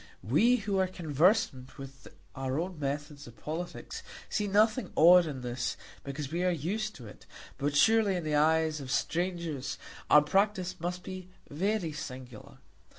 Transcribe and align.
We 0.23 0.55
who 0.55 0.79
are 0.79 0.87
conversant 0.87 1.77
with 1.77 2.07
our 2.33 2.59
own 2.59 2.79
methods 2.79 3.27
of 3.27 3.37
politics, 3.37 4.01
see 4.29 4.47
nothing 4.47 4.91
odd 4.97 5.27
in 5.27 5.41
this, 5.41 5.77
because 6.03 6.31
we 6.31 6.43
are 6.43 6.49
used 6.49 6.95
to 6.95 7.05
it; 7.05 7.27
but 7.59 7.75
surely 7.75 8.15
in 8.15 8.23
the 8.23 8.33
eyes 8.33 8.81
of 8.81 8.89
strangers 8.89 9.77
our 10.09 10.23
practice 10.23 10.79
must 10.79 11.03
be 11.03 11.29
very 11.51 11.91
singular. 11.91 12.57